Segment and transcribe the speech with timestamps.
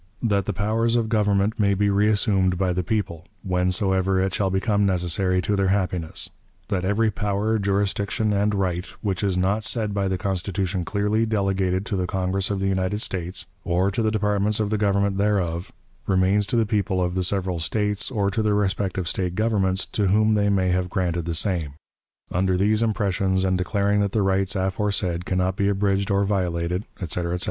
[0.23, 4.83] that the powers of Government may be reassumed by the people, whensoever it shall become
[4.83, 6.31] necessary to their happiness;
[6.69, 9.61] that every power, jurisdiction, and right, which is not
[9.93, 14.01] by the said Constitution clearly delegated to the Congress of the United States, or to
[14.01, 15.71] the departments of the Government thereof,
[16.07, 20.07] remains to the people of the several States, or to their respective State governments, to
[20.07, 21.75] whom they may have granted the same....
[22.31, 26.85] Under these impressions, and declaring that the rights aforesaid can not be abridged or violated,"
[26.99, 27.39] etc., etc.